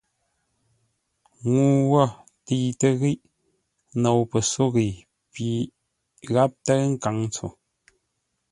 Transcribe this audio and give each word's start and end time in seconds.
Ŋuu 1.51 1.77
wo 1.91 2.03
təitə́ 2.45 2.91
ghíʼ 3.01 3.21
nou 4.01 4.19
pəsóghəi 4.31 4.91
pi 5.33 5.45
gháp 6.31 6.51
tə́ʉ 6.65 6.79
nkaŋ 6.93 7.15
ntso. 7.27 7.47